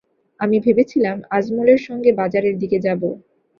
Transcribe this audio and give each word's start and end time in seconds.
আমি 0.39 0.57
ভেবেছিলাম, 0.59 1.17
আজমলের 1.29 1.79
সঙ্গে 1.87 2.11
বাজারের 2.13 2.55
দিকে 2.59 2.77
যাব। 2.79 3.01